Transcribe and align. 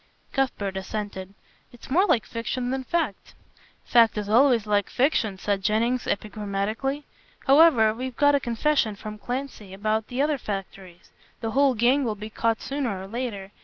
Cuthbert 0.33 0.75
assented. 0.77 1.35
"It's 1.71 1.91
more 1.91 2.07
like 2.07 2.25
fiction 2.25 2.71
than 2.71 2.83
fact." 2.83 3.35
"Fact 3.85 4.17
is 4.17 4.27
always 4.29 4.65
like 4.65 4.89
fiction," 4.89 5.37
said 5.37 5.61
Jennings 5.61 6.07
epigrammatically, 6.07 7.03
"however, 7.45 7.93
we've 7.93 8.15
got 8.17 8.33
a 8.33 8.39
confession 8.39 8.95
from 8.95 9.19
Clancy 9.19 9.75
about 9.75 10.07
the 10.07 10.19
other 10.19 10.39
factories. 10.39 11.11
The 11.41 11.51
whole 11.51 11.75
gang 11.75 12.03
will 12.03 12.15
be 12.15 12.31
caught 12.31 12.61
sooner 12.63 12.99
or 12.99 13.05
later. 13.07 13.51